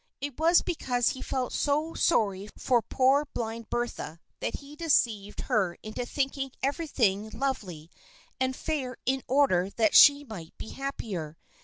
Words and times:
It 0.19 0.39
was 0.39 0.63
because 0.63 1.09
he 1.09 1.21
felt 1.21 1.53
so 1.53 1.93
sorry 1.93 2.49
for 2.57 2.81
poor 2.81 3.27
blind 3.35 3.69
Bertha 3.69 4.19
that 4.39 4.55
he 4.55 4.75
deceived 4.75 5.41
her 5.41 5.77
into 5.83 6.07
thinking 6.07 6.51
everything 6.63 7.29
lovely 7.29 7.91
and 8.39 8.55
fair 8.55 8.97
in 9.05 9.21
order 9.27 9.69
that 9.75 9.95
she 9.95 10.23
might 10.23 10.57
be 10.57 10.69
happier. 10.69 11.37